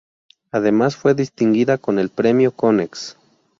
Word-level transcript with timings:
Además 0.51 0.95
fue 0.95 1.13
distinguida 1.13 1.77
con 1.77 1.99
el 1.99 2.09
Premio 2.09 2.51
Konex. 2.53 3.17